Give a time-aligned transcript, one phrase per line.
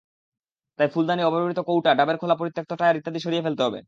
[0.79, 3.79] তাই ফুলদানি, অব্যবহৃত কৌটা, ডাবের খোলা, পরিত্যক্ত টায়ার ইত্যাদি সরিয়ে ফেলতে হবে।